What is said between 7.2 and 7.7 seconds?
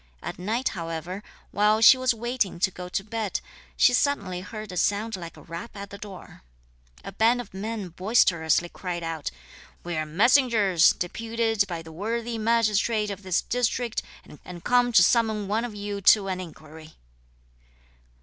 of